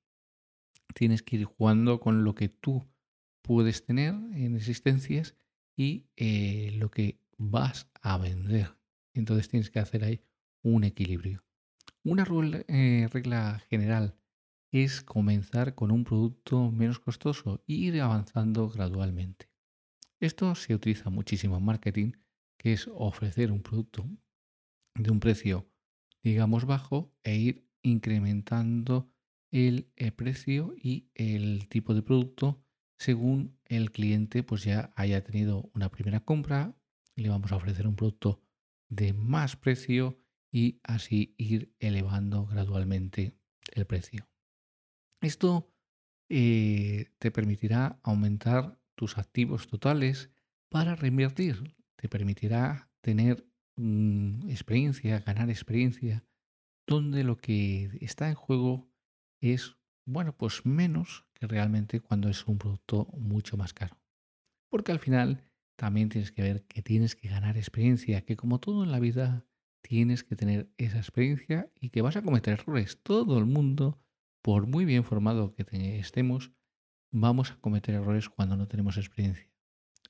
Tienes 0.94 1.24
que 1.24 1.38
ir 1.38 1.46
jugando 1.46 2.00
con 2.00 2.24
lo 2.24 2.36
que 2.36 2.50
tú 2.50 2.86
puedes 3.42 3.86
tener 3.86 4.14
en 4.14 4.56
existencias 4.56 5.36
y 5.76 6.08
eh, 6.16 6.76
lo 6.78 6.92
que 6.92 7.20
vas 7.38 7.90
a 8.02 8.18
vender. 8.18 8.76
Entonces 9.14 9.50
tienes 9.50 9.70
que 9.70 9.80
hacer 9.80 10.04
ahí 10.04 10.22
un 10.62 10.84
equilibrio. 10.84 11.44
Una 12.04 12.26
eh, 12.68 13.08
regla 13.12 13.60
general 13.70 14.16
es 14.72 15.02
comenzar 15.02 15.76
con 15.76 15.92
un 15.92 16.04
producto 16.04 16.72
menos 16.72 17.00
costoso 17.00 17.64
e 17.68 17.74
ir 17.74 18.02
avanzando 18.02 18.70
gradualmente. 18.70 19.50
Esto 20.20 20.56
se 20.56 20.74
utiliza 20.74 21.10
muchísimo 21.10 21.58
en 21.58 21.66
marketing, 21.66 22.12
que 22.58 22.74
es 22.74 22.90
ofrecer 22.94 23.52
un 23.52 23.62
producto 23.62 24.08
de 24.96 25.12
un 25.12 25.20
precio, 25.20 25.70
digamos, 26.24 26.66
bajo 26.66 27.14
e 27.24 27.36
ir 27.36 27.68
incrementando 27.82 29.10
el, 29.52 29.92
el 29.96 30.14
precio 30.14 30.74
y 30.78 31.10
el 31.16 31.68
tipo 31.68 31.94
de 31.94 32.02
producto 32.02 32.64
según 33.04 33.60
el 33.66 33.92
cliente 33.92 34.44
pues 34.44 34.64
ya 34.64 34.94
haya 34.96 35.24
tenido 35.24 35.70
una 35.74 35.90
primera 35.90 36.22
compra, 36.22 36.74
le 37.16 37.30
vamos 37.30 37.52
a 37.52 37.58
ofrecer 37.58 37.86
un 37.86 37.96
producto 37.96 38.42
de 38.88 39.12
más 39.14 39.58
precio 39.58 40.20
y 40.52 40.80
así 40.84 41.36
ir 41.38 41.76
elevando 41.80 42.46
gradualmente 42.46 43.36
el 43.74 43.86
precio. 43.86 44.30
Esto 45.20 45.74
eh, 46.30 47.12
te 47.18 47.32
permitirá 47.32 48.00
aumentar 48.04 48.80
tus 48.96 49.18
activos 49.18 49.68
totales 49.68 50.30
para 50.70 50.96
reinvertir, 50.96 51.76
te 52.04 52.10
permitirá 52.10 52.90
tener 53.00 53.48
mm, 53.78 54.50
experiencia, 54.50 55.22
ganar 55.22 55.50
experiencia, 55.50 56.26
donde 56.86 57.24
lo 57.24 57.38
que 57.38 57.98
está 58.02 58.28
en 58.28 58.36
juego 58.36 58.92
es, 59.42 59.78
bueno, 60.06 60.36
pues 60.36 60.66
menos 60.66 61.26
que 61.34 61.48
realmente 61.48 62.02
cuando 62.02 62.28
es 62.28 62.46
un 62.46 62.58
producto 62.58 63.08
mucho 63.18 63.56
más 63.56 63.74
caro. 63.74 63.98
Porque 64.70 64.92
al 64.92 65.00
final 65.00 65.50
también 65.78 66.10
tienes 66.10 66.34
que 66.34 66.42
ver 66.42 66.66
que 66.66 66.82
tienes 66.82 67.16
que 67.16 67.30
ganar 67.30 67.56
experiencia, 67.56 68.26
que 68.26 68.36
como 68.36 68.60
todo 68.60 68.84
en 68.84 68.92
la 68.92 69.00
vida 69.00 69.48
tienes 69.82 70.26
que 70.26 70.36
tener 70.36 70.70
esa 70.76 70.98
experiencia 70.98 71.72
y 71.80 71.90
que 71.90 72.02
vas 72.02 72.18
a 72.18 72.22
cometer 72.22 72.60
errores. 72.60 73.02
Todo 73.02 73.40
el 73.40 73.46
mundo, 73.46 73.98
por 74.42 74.68
muy 74.68 74.84
bien 74.84 75.06
formado 75.06 75.54
que 75.54 75.66
estemos, 76.00 76.52
vamos 77.14 77.52
a 77.52 77.62
cometer 77.62 77.96
errores 77.96 78.28
cuando 78.28 78.58
no 78.58 78.68
tenemos 78.68 78.98
experiencia. 78.98 79.50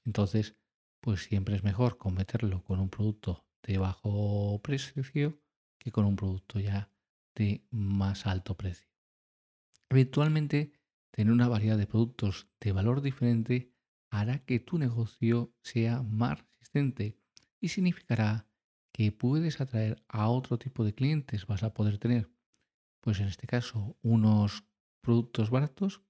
Entonces, 0.05 0.55
pues 1.03 1.23
siempre 1.23 1.57
es 1.57 1.65
mejor 1.65 1.97
cometerlo 1.97 2.63
con 2.63 2.79
un 2.79 2.89
producto 2.89 3.45
de 3.61 3.77
bajo 3.77 4.61
precio 4.63 5.37
que 5.77 5.91
con 5.91 6.05
un 6.05 6.15
producto 6.15 6.61
ya 6.61 6.89
de 7.35 7.67
más 7.71 8.25
alto 8.25 8.55
precio. 8.55 8.87
Eventualmente, 9.89 10.71
tener 11.11 11.33
una 11.33 11.49
variedad 11.49 11.77
de 11.77 11.87
productos 11.87 12.47
de 12.61 12.71
valor 12.71 13.01
diferente 13.01 13.73
hará 14.11 14.45
que 14.45 14.61
tu 14.61 14.77
negocio 14.77 15.53
sea 15.61 16.01
más 16.03 16.39
resistente 16.39 17.19
y 17.59 17.67
significará 17.67 18.47
que 18.93 19.11
puedes 19.11 19.59
atraer 19.59 20.01
a 20.07 20.29
otro 20.29 20.57
tipo 20.57 20.85
de 20.85 20.95
clientes. 20.95 21.47
Vas 21.47 21.63
a 21.63 21.73
poder 21.73 21.97
tener, 21.97 22.31
pues 23.01 23.19
en 23.19 23.27
este 23.27 23.45
caso, 23.45 23.97
unos 24.03 24.63
productos 25.01 25.49
baratos 25.49 26.01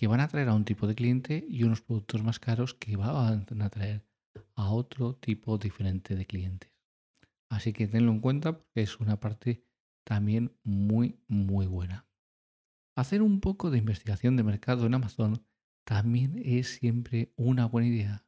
que 0.00 0.06
van 0.06 0.20
a 0.20 0.24
atraer 0.24 0.48
a 0.48 0.54
un 0.54 0.64
tipo 0.64 0.86
de 0.86 0.94
cliente 0.94 1.44
y 1.46 1.62
unos 1.62 1.82
productos 1.82 2.24
más 2.24 2.38
caros 2.38 2.72
que 2.72 2.96
van 2.96 3.44
a 3.60 3.64
atraer 3.66 4.02
a 4.54 4.70
otro 4.70 5.16
tipo 5.16 5.58
diferente 5.58 6.16
de 6.16 6.24
clientes. 6.24 6.72
Así 7.50 7.74
que 7.74 7.86
tenlo 7.86 8.10
en 8.10 8.20
cuenta 8.20 8.56
porque 8.56 8.80
es 8.80 8.98
una 8.98 9.20
parte 9.20 9.62
también 10.02 10.56
muy, 10.62 11.20
muy 11.28 11.66
buena. 11.66 12.08
Hacer 12.96 13.20
un 13.20 13.40
poco 13.40 13.70
de 13.70 13.76
investigación 13.76 14.38
de 14.38 14.42
mercado 14.42 14.86
en 14.86 14.94
Amazon 14.94 15.46
también 15.84 16.40
es 16.42 16.76
siempre 16.76 17.34
una 17.36 17.66
buena 17.66 17.88
idea. 17.88 18.24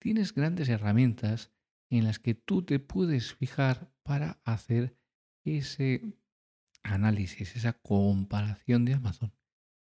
Tienes 0.00 0.32
grandes 0.32 0.70
herramientas 0.70 1.52
en 1.90 2.04
las 2.04 2.20
que 2.20 2.32
tú 2.32 2.62
te 2.62 2.78
puedes 2.78 3.34
fijar 3.34 3.92
para 4.02 4.40
hacer 4.44 4.96
ese 5.44 6.16
análisis, 6.82 7.54
esa 7.54 7.74
comparación 7.74 8.86
de 8.86 8.94
Amazon. 8.94 9.34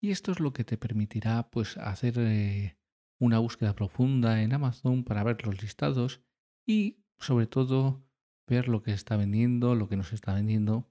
Y 0.01 0.11
esto 0.11 0.33
es 0.33 0.41
lo 0.41 0.53
que 0.53 0.65
te 0.65 0.79
permitirá 0.79 1.51
pues 1.51 1.77
hacer 1.77 2.15
eh, 2.19 2.79
una 3.19 3.39
búsqueda 3.39 3.75
profunda 3.75 4.43
en 4.43 4.55
Amazon 4.55 5.05
para 5.05 5.23
ver 5.23 5.45
los 5.45 5.61
listados 5.61 6.23
y 6.67 7.05
sobre 7.19 7.47
todo 7.47 8.03
ver 8.47 8.67
lo 8.67 8.83
que 8.83 8.93
está 8.93 9.17
vendiendo, 9.17 9.75
lo 9.75 9.89
que 9.89 9.97
no 9.97 10.03
se 10.03 10.15
está 10.15 10.33
vendiendo. 10.33 10.89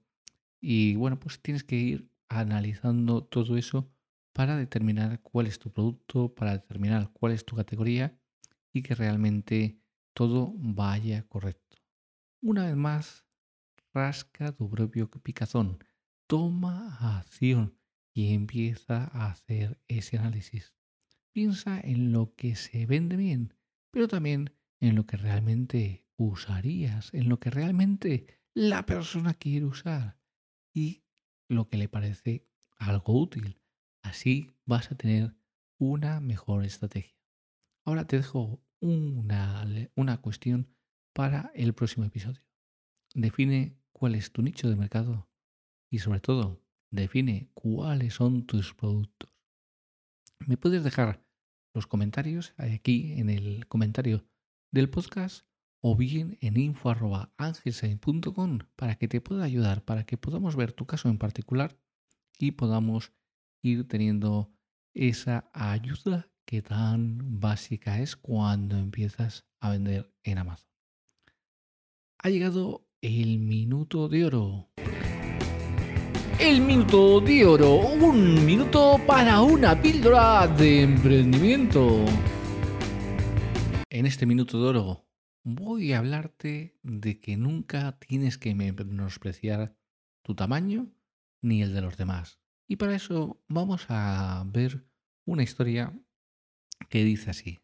Y 0.60 0.94
bueno, 0.94 1.18
pues 1.18 1.42
tienes 1.42 1.64
que 1.64 1.76
ir 1.76 2.10
analizando 2.28 3.24
todo 3.24 3.56
eso 3.56 3.90
para 4.32 4.56
determinar 4.56 5.20
cuál 5.22 5.48
es 5.48 5.58
tu 5.58 5.72
producto, 5.72 6.32
para 6.32 6.52
determinar 6.52 7.10
cuál 7.12 7.32
es 7.32 7.44
tu 7.44 7.56
categoría 7.56 8.16
y 8.72 8.82
que 8.82 8.94
realmente 8.94 9.80
todo 10.14 10.52
vaya 10.56 11.26
correcto. 11.26 11.78
Una 12.40 12.66
vez 12.66 12.76
más, 12.76 13.26
rasca 13.92 14.52
tu 14.52 14.70
propio 14.70 15.10
picazón, 15.10 15.82
toma 16.28 17.18
acción 17.18 17.79
y 18.12 18.34
empieza 18.34 19.04
a 19.12 19.30
hacer 19.30 19.80
ese 19.88 20.18
análisis. 20.18 20.74
Piensa 21.32 21.80
en 21.80 22.12
lo 22.12 22.34
que 22.34 22.56
se 22.56 22.86
vende 22.86 23.16
bien, 23.16 23.54
pero 23.90 24.08
también 24.08 24.52
en 24.80 24.96
lo 24.96 25.06
que 25.06 25.16
realmente 25.16 26.06
usarías, 26.16 27.12
en 27.14 27.28
lo 27.28 27.38
que 27.38 27.50
realmente 27.50 28.40
la 28.54 28.84
persona 28.84 29.34
quiere 29.34 29.66
usar 29.66 30.18
y 30.74 31.04
lo 31.48 31.68
que 31.68 31.78
le 31.78 31.88
parece 31.88 32.46
algo 32.78 33.20
útil. 33.20 33.60
Así 34.02 34.50
vas 34.64 34.90
a 34.90 34.96
tener 34.96 35.36
una 35.78 36.20
mejor 36.20 36.64
estrategia. 36.64 37.16
Ahora 37.84 38.06
te 38.06 38.16
dejo 38.16 38.62
una, 38.80 39.66
una 39.94 40.20
cuestión 40.20 40.74
para 41.12 41.50
el 41.54 41.74
próximo 41.74 42.04
episodio. 42.04 42.42
Define 43.14 43.78
cuál 43.92 44.14
es 44.14 44.32
tu 44.32 44.42
nicho 44.42 44.68
de 44.68 44.76
mercado 44.76 45.30
y 45.90 45.98
sobre 45.98 46.20
todo 46.20 46.59
define 46.90 47.50
cuáles 47.54 48.14
son 48.14 48.46
tus 48.46 48.74
productos. 48.74 49.30
Me 50.46 50.56
puedes 50.56 50.84
dejar 50.84 51.22
los 51.74 51.86
comentarios 51.86 52.54
aquí 52.56 53.12
en 53.12 53.28
el 53.30 53.68
comentario 53.68 54.24
del 54.72 54.90
podcast 54.90 55.46
o 55.80 55.94
bien 55.96 56.36
en 56.40 56.58
info.angelsain.com 56.58 58.58
para 58.76 58.96
que 58.96 59.08
te 59.08 59.20
pueda 59.20 59.44
ayudar, 59.44 59.84
para 59.84 60.04
que 60.04 60.16
podamos 60.16 60.54
ver 60.56 60.72
tu 60.72 60.86
caso 60.86 61.08
en 61.08 61.18
particular 61.18 61.76
y 62.38 62.52
podamos 62.52 63.12
ir 63.62 63.86
teniendo 63.88 64.52
esa 64.94 65.50
ayuda 65.52 66.30
que 66.44 66.62
tan 66.62 67.40
básica 67.40 68.00
es 68.00 68.16
cuando 68.16 68.76
empiezas 68.76 69.46
a 69.60 69.70
vender 69.70 70.12
en 70.24 70.38
Amazon. 70.38 70.68
Ha 72.18 72.28
llegado 72.28 72.88
el 73.00 73.38
minuto 73.38 74.08
de 74.08 74.26
oro. 74.26 74.68
El 76.40 76.62
minuto 76.62 77.20
de 77.20 77.44
oro, 77.44 77.76
un 77.76 78.46
minuto 78.46 78.98
para 79.06 79.42
una 79.42 79.80
píldora 79.80 80.46
de 80.48 80.84
emprendimiento. 80.84 82.02
En 83.90 84.06
este 84.06 84.24
minuto 84.24 84.58
de 84.58 84.68
oro 84.68 85.06
voy 85.44 85.92
a 85.92 85.98
hablarte 85.98 86.78
de 86.82 87.20
que 87.20 87.36
nunca 87.36 87.98
tienes 87.98 88.38
que 88.38 88.54
menospreciar 88.54 89.76
tu 90.22 90.34
tamaño 90.34 90.90
ni 91.42 91.60
el 91.60 91.74
de 91.74 91.82
los 91.82 91.98
demás. 91.98 92.40
Y 92.66 92.76
para 92.76 92.94
eso 92.94 93.42
vamos 93.46 93.84
a 93.90 94.42
ver 94.46 94.86
una 95.26 95.42
historia 95.42 95.92
que 96.88 97.04
dice 97.04 97.28
así. 97.28 97.60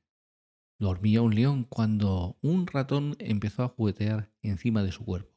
Dormía 0.78 1.22
un 1.22 1.34
león 1.34 1.64
cuando 1.64 2.36
un 2.42 2.66
ratón 2.66 3.16
empezó 3.20 3.62
a 3.62 3.68
juguetear 3.68 4.30
encima 4.42 4.82
de 4.82 4.92
su 4.92 5.02
cuerpo. 5.02 5.34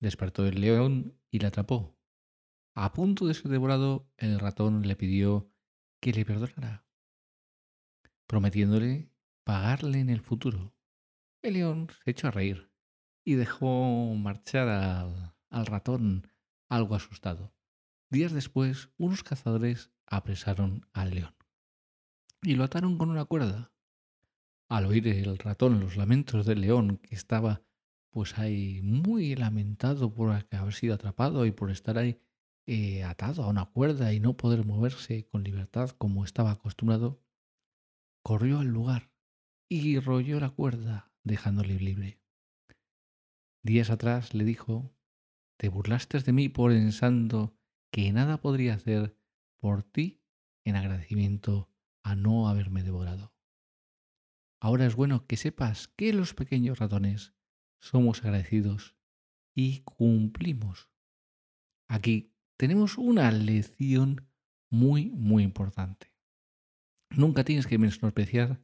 Despertó 0.00 0.46
el 0.46 0.62
león 0.62 1.14
y 1.30 1.38
la 1.38 1.48
atrapó. 1.48 1.94
A 2.74 2.92
punto 2.92 3.26
de 3.26 3.34
ser 3.34 3.50
devorado, 3.50 4.08
el 4.16 4.40
ratón 4.40 4.86
le 4.86 4.96
pidió 4.96 5.50
que 6.00 6.12
le 6.12 6.24
perdonara, 6.24 6.86
prometiéndole 8.26 9.10
pagarle 9.44 10.00
en 10.00 10.08
el 10.08 10.20
futuro. 10.20 10.74
El 11.42 11.54
león 11.54 11.88
se 12.02 12.12
echó 12.12 12.28
a 12.28 12.30
reír 12.30 12.70
y 13.24 13.34
dejó 13.34 14.14
marchar 14.14 14.68
al, 14.68 15.66
ratón 15.66 16.28
algo 16.68 16.94
asustado. 16.94 17.52
Días 18.08 18.32
después, 18.32 18.88
unos 18.96 19.22
cazadores 19.22 19.90
apresaron 20.06 20.86
al 20.92 21.10
león 21.10 21.34
y 22.42 22.54
lo 22.54 22.64
ataron 22.64 22.98
con 22.98 23.10
una 23.10 23.24
cuerda. 23.24 23.72
Al 24.68 24.86
oír 24.86 25.06
el 25.08 25.36
ratón 25.38 25.80
los 25.80 25.96
lamentos 25.96 26.46
del 26.46 26.62
león, 26.62 26.96
que 26.98 27.14
estaba 27.14 27.62
pues 28.10 28.38
ahí 28.38 28.80
muy 28.82 29.34
lamentado 29.34 30.12
por 30.12 30.30
haber 30.30 30.74
sido 30.74 30.94
atrapado 30.94 31.46
y 31.46 31.50
por 31.50 31.70
estar 31.70 31.98
ahí 31.98 32.18
eh, 32.66 33.02
atado 33.02 33.42
a 33.42 33.48
una 33.48 33.66
cuerda 33.66 34.12
y 34.12 34.20
no 34.20 34.36
poder 34.36 34.64
moverse 34.64 35.26
con 35.28 35.42
libertad 35.42 35.90
como 35.90 36.24
estaba 36.24 36.52
acostumbrado, 36.52 37.22
corrió 38.22 38.60
al 38.60 38.68
lugar 38.68 39.12
y 39.68 39.98
rolló 39.98 40.38
la 40.38 40.50
cuerda 40.50 41.12
dejándole 41.24 41.78
libre. 41.78 42.20
Días 43.64 43.90
atrás 43.90 44.34
le 44.34 44.44
dijo, 44.44 44.94
te 45.58 45.68
burlaste 45.68 46.18
de 46.20 46.32
mí 46.32 46.48
por 46.48 46.72
pensando 46.72 47.56
que 47.92 48.12
nada 48.12 48.40
podría 48.40 48.74
hacer 48.74 49.16
por 49.60 49.82
ti 49.82 50.20
en 50.64 50.76
agradecimiento 50.76 51.70
a 52.02 52.16
no 52.16 52.48
haberme 52.48 52.82
devorado. 52.82 53.32
Ahora 54.60 54.86
es 54.86 54.94
bueno 54.94 55.26
que 55.26 55.36
sepas 55.36 55.88
que 55.88 56.12
los 56.12 56.34
pequeños 56.34 56.78
ratones 56.78 57.34
somos 57.80 58.24
agradecidos 58.24 58.96
y 59.54 59.80
cumplimos. 59.80 60.90
Aquí 61.88 62.31
tenemos 62.62 62.96
una 62.96 63.28
lección 63.32 64.28
muy, 64.70 65.10
muy 65.10 65.42
importante. 65.42 66.12
Nunca 67.10 67.42
tienes 67.42 67.66
que 67.66 67.76
menospreciar 67.76 68.62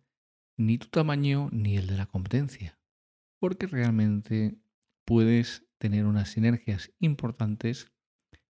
ni 0.57 0.79
tu 0.79 0.87
tamaño 0.87 1.49
ni 1.51 1.77
el 1.77 1.89
de 1.89 1.97
la 1.97 2.07
competencia, 2.07 2.79
porque 3.41 3.67
realmente 3.67 4.63
puedes 5.05 5.67
tener 5.79 6.07
unas 6.07 6.31
sinergias 6.31 6.93
importantes 7.01 7.91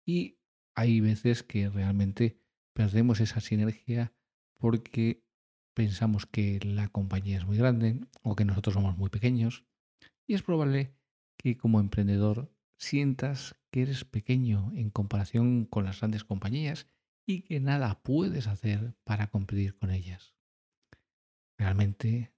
y 0.05 0.37
hay 0.75 1.01
veces 1.01 1.41
que 1.41 1.69
realmente 1.69 2.39
perdemos 2.75 3.19
esa 3.19 3.41
sinergia 3.41 4.13
porque 4.59 5.25
pensamos 5.73 6.27
que 6.27 6.59
la 6.63 6.87
compañía 6.89 7.39
es 7.39 7.47
muy 7.47 7.57
grande 7.57 7.99
o 8.21 8.35
que 8.35 8.45
nosotros 8.45 8.75
somos 8.75 8.95
muy 8.95 9.09
pequeños 9.09 9.65
y 10.27 10.35
es 10.35 10.43
probable 10.43 10.93
que 11.35 11.57
como 11.57 11.79
emprendedor 11.79 12.53
sientas 12.81 13.55
que 13.69 13.83
eres 13.83 14.05
pequeño 14.05 14.71
en 14.75 14.89
comparación 14.89 15.65
con 15.65 15.85
las 15.85 15.99
grandes 15.99 16.23
compañías 16.23 16.87
y 17.27 17.43
que 17.43 17.59
nada 17.59 18.01
puedes 18.01 18.47
hacer 18.47 18.95
para 19.03 19.27
competir 19.27 19.77
con 19.77 19.91
ellas. 19.91 20.33
Realmente 21.57 22.33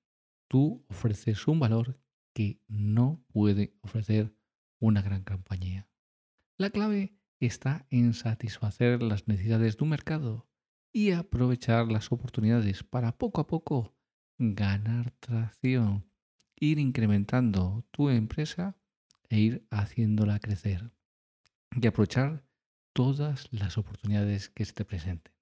tú 0.50 0.86
ofreces 0.90 1.48
un 1.48 1.60
valor 1.60 1.98
que 2.34 2.60
no 2.68 3.24
puede 3.28 3.78
ofrecer 3.82 4.36
una 4.80 5.02
gran 5.02 5.24
compañía. 5.24 5.88
La 6.58 6.70
clave 6.70 7.16
está 7.40 7.88
en 7.90 8.14
satisfacer 8.14 9.02
las 9.02 9.28
necesidades 9.28 9.78
de 9.78 9.84
un 9.86 9.92
mercado 9.92 10.50
y 10.92 11.12
aprovechar 11.12 11.88
las 11.88 12.12
oportunidades 12.12 12.84
para 12.84 13.18
poco 13.18 13.40
a 13.40 13.48
poco 13.48 13.96
ganar 14.38 15.12
tracción, 15.22 16.06
ir 16.58 16.80
incrementando 16.80 17.86
tu 17.92 18.10
empresa 18.10 18.78
e 19.34 19.40
ir 19.40 19.66
haciéndola 19.72 20.38
crecer 20.38 20.92
y 21.72 21.88
aprovechar 21.88 22.46
todas 22.94 23.52
las 23.52 23.80
oportunidades 23.80 24.50
que 24.50 24.64
se 24.64 24.74
te 24.74 24.86
presenten. 24.86 25.34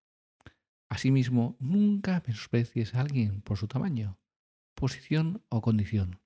Asimismo, 0.87 1.57
nunca 1.59 2.23
menosprecies 2.25 2.95
a 2.95 3.01
alguien 3.01 3.41
por 3.41 3.57
su 3.57 3.67
tamaño, 3.67 4.17
posición 4.75 5.43
o 5.49 5.61
condición. 5.61 6.21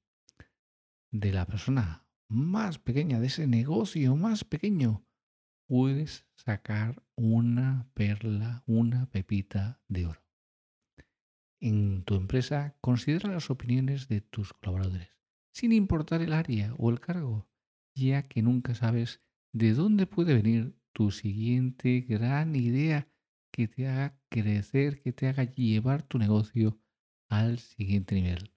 De 1.10 1.32
la 1.32 1.48
persona 1.48 2.06
más 2.28 2.78
pequeña, 2.78 3.20
de 3.20 3.28
ese 3.28 3.48
negocio 3.48 4.16
más 4.16 4.44
pequeño, 4.44 5.04
puedes 5.66 6.28
sacar 6.36 7.02
una 7.16 7.90
perla, 7.96 8.62
una 8.68 9.10
pepita 9.10 9.82
de 9.88 10.06
oro. 10.06 10.24
En 11.60 12.04
tu 12.04 12.14
empresa, 12.14 12.78
considera 12.80 13.32
las 13.32 13.50
opiniones 13.50 14.08
de 14.08 14.22
tus 14.22 14.54
colaboradores, 14.54 15.10
sin 15.52 15.72
importar 15.72 16.22
el 16.22 16.34
área 16.34 16.76
o 16.78 16.92
el 16.92 17.00
cargo, 17.00 17.48
ya 17.96 18.28
que 18.28 18.42
nunca 18.42 18.76
sabes 18.76 19.22
de 19.54 19.74
dónde 19.74 20.06
puede 20.06 20.34
venir 20.34 20.76
tu 20.92 21.12
siguiente 21.12 22.02
gran 22.02 22.56
idea 22.56 23.08
que 23.52 23.68
te 23.68 23.88
haga 23.88 24.20
crecer, 24.30 25.02
que 25.02 25.14
te 25.14 25.28
haga 25.28 25.44
llevar 25.44 26.04
tu 26.04 26.18
negocio 26.20 26.78
al 27.30 27.60
siguiente 27.60 28.16
nivel. 28.16 28.52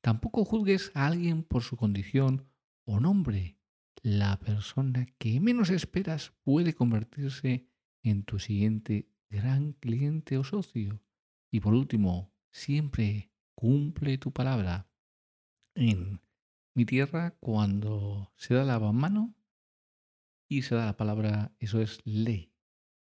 Tampoco 0.00 0.44
juzgues 0.44 0.90
a 0.94 1.06
alguien 1.06 1.44
por 1.44 1.62
su 1.62 1.76
condición 1.76 2.48
o 2.84 2.98
nombre, 2.98 3.58
la 4.02 4.38
persona 4.40 5.06
que 5.18 5.38
menos 5.38 5.70
esperas 5.70 6.32
puede 6.42 6.74
convertirse 6.74 7.68
en 8.02 8.24
tu 8.24 8.38
siguiente 8.38 9.08
gran 9.30 9.74
cliente 9.74 10.38
o 10.38 10.44
socio. 10.44 11.00
Y 11.50 11.60
por 11.60 11.74
último, 11.74 12.34
siempre 12.50 13.30
cumple 13.54 14.18
tu 14.18 14.32
palabra. 14.32 14.90
En 15.74 16.20
mi 16.74 16.84
tierra, 16.84 17.36
cuando 17.40 18.32
se 18.36 18.54
da 18.54 18.64
la 18.64 18.78
mano 18.80 19.34
y 20.48 20.62
se 20.62 20.74
da 20.74 20.86
la 20.86 20.96
palabra, 20.96 21.52
eso 21.58 21.80
es 21.80 22.00
ley. 22.04 22.52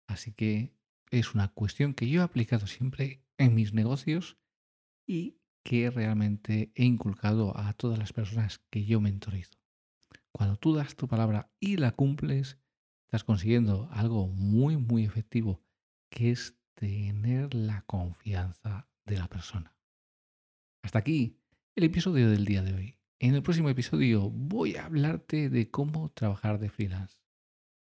Así 0.06 0.32
que 0.32 0.74
es 1.10 1.34
una 1.34 1.48
cuestión 1.48 1.94
que 1.94 2.08
yo 2.08 2.20
he 2.20 2.24
aplicado 2.24 2.66
siempre 2.66 3.24
en 3.38 3.54
mis 3.54 3.72
negocios 3.72 4.38
y 5.06 5.38
que 5.62 5.90
realmente 5.90 6.72
he 6.74 6.84
inculcado 6.84 7.56
a 7.56 7.72
todas 7.74 7.98
las 7.98 8.12
personas 8.12 8.60
que 8.70 8.84
yo 8.84 9.00
mentorizo. 9.00 9.58
Cuando 10.32 10.56
tú 10.56 10.74
das 10.74 10.96
tu 10.96 11.08
palabra 11.08 11.50
y 11.60 11.76
la 11.76 11.92
cumples, 11.92 12.58
estás 13.06 13.24
consiguiendo 13.24 13.88
algo 13.90 14.28
muy, 14.28 14.76
muy 14.76 15.04
efectivo, 15.04 15.62
que 16.10 16.30
es 16.30 16.56
tener 16.74 17.54
la 17.54 17.82
confianza 17.82 18.88
de 19.04 19.18
la 19.18 19.28
persona. 19.28 19.76
Hasta 20.82 21.00
aquí 21.00 21.36
el 21.74 21.84
episodio 21.84 22.30
del 22.30 22.44
día 22.44 22.62
de 22.62 22.74
hoy. 22.74 22.99
En 23.22 23.34
el 23.34 23.42
próximo 23.42 23.68
episodio 23.68 24.30
voy 24.30 24.76
a 24.76 24.86
hablarte 24.86 25.50
de 25.50 25.70
cómo 25.70 26.10
trabajar 26.12 26.58
de 26.58 26.70
freelance. 26.70 27.18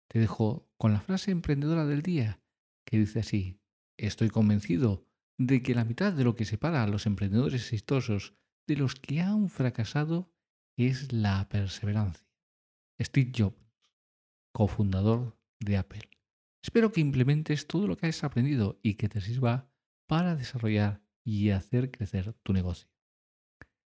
Te 0.08 0.18
dejo 0.18 0.68
con 0.76 0.92
la 0.92 1.00
frase 1.00 1.30
emprendedora 1.30 1.86
del 1.86 2.02
día 2.02 2.42
que 2.84 2.98
dice 2.98 3.20
así, 3.20 3.60
estoy 3.96 4.28
convencido 4.28 5.06
de 5.38 5.62
que 5.62 5.76
la 5.76 5.84
mitad 5.84 6.12
de 6.12 6.24
lo 6.24 6.34
que 6.34 6.44
separa 6.44 6.82
a 6.82 6.88
los 6.88 7.06
emprendedores 7.06 7.62
exitosos 7.62 8.34
de 8.66 8.74
los 8.74 8.96
que 8.96 9.20
han 9.20 9.48
fracasado 9.50 10.34
es 10.76 11.12
la 11.12 11.48
perseverancia. 11.48 12.26
Steve 13.00 13.30
Jobs, 13.32 13.72
cofundador 14.52 15.38
de 15.60 15.76
Apple. 15.76 16.10
Espero 16.60 16.90
que 16.90 17.00
implementes 17.00 17.68
todo 17.68 17.86
lo 17.86 17.96
que 17.96 18.08
has 18.08 18.24
aprendido 18.24 18.80
y 18.82 18.94
que 18.94 19.08
te 19.08 19.20
sirva 19.20 19.70
para 20.08 20.34
desarrollar 20.34 21.04
y 21.24 21.50
hacer 21.50 21.92
crecer 21.92 22.32
tu 22.42 22.52
negocio. 22.52 22.90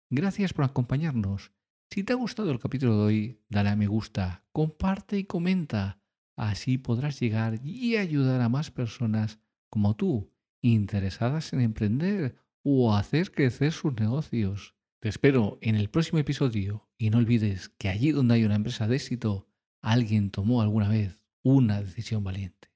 Gracias 0.09 0.53
por 0.53 0.65
acompañarnos. 0.65 1.51
Si 1.89 2.03
te 2.03 2.13
ha 2.13 2.15
gustado 2.15 2.51
el 2.51 2.59
capítulo 2.59 2.97
de 2.97 3.03
hoy, 3.03 3.41
dale 3.49 3.69
a 3.69 3.75
me 3.75 3.87
gusta, 3.87 4.43
comparte 4.51 5.17
y 5.17 5.23
comenta. 5.23 5.99
Así 6.35 6.77
podrás 6.77 7.19
llegar 7.19 7.59
y 7.63 7.95
ayudar 7.95 8.41
a 8.41 8.49
más 8.49 8.69
personas 8.69 9.39
como 9.69 9.95
tú, 9.95 10.31
interesadas 10.61 11.53
en 11.53 11.61
emprender 11.61 12.35
o 12.63 12.95
hacer 12.95 13.31
crecer 13.31 13.71
sus 13.71 13.93
negocios. 13.93 14.75
Te 14.99 15.09
espero 15.09 15.57
en 15.61 15.75
el 15.75 15.89
próximo 15.89 16.19
episodio 16.19 16.87
y 16.97 17.09
no 17.09 17.17
olvides 17.17 17.69
que 17.69 17.89
allí 17.89 18.11
donde 18.11 18.35
hay 18.35 18.43
una 18.43 18.55
empresa 18.55 18.87
de 18.87 18.95
éxito, 18.95 19.47
alguien 19.81 20.29
tomó 20.29 20.61
alguna 20.61 20.89
vez 20.89 21.19
una 21.43 21.81
decisión 21.81 22.23
valiente. 22.23 22.74